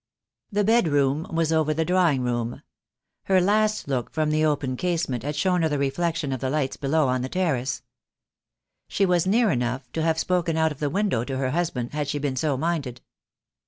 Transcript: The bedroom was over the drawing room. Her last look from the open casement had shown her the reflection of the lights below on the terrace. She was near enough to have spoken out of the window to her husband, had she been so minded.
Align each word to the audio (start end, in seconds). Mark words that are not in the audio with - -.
The 0.51 0.63
bedroom 0.63 1.27
was 1.31 1.53
over 1.53 1.75
the 1.75 1.85
drawing 1.85 2.23
room. 2.23 2.63
Her 3.25 3.39
last 3.39 3.87
look 3.87 4.11
from 4.11 4.31
the 4.31 4.43
open 4.43 4.75
casement 4.75 5.21
had 5.21 5.35
shown 5.35 5.61
her 5.61 5.69
the 5.69 5.77
reflection 5.77 6.31
of 6.31 6.39
the 6.39 6.49
lights 6.49 6.75
below 6.75 7.07
on 7.07 7.21
the 7.21 7.29
terrace. 7.29 7.83
She 8.87 9.05
was 9.05 9.27
near 9.27 9.51
enough 9.51 9.91
to 9.91 10.01
have 10.01 10.17
spoken 10.17 10.57
out 10.57 10.71
of 10.71 10.79
the 10.79 10.89
window 10.89 11.23
to 11.25 11.37
her 11.37 11.51
husband, 11.51 11.93
had 11.93 12.07
she 12.07 12.17
been 12.17 12.35
so 12.35 12.57
minded. 12.57 13.01